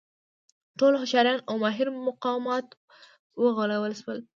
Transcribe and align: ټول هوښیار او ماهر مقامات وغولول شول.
ټول 0.79 0.93
هوښیار 1.01 1.27
او 1.49 1.55
ماهر 1.63 1.87
مقامات 2.07 2.67
وغولول 3.41 3.93
شول. 4.01 4.19